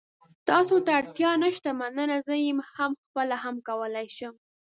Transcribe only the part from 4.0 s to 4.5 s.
شم.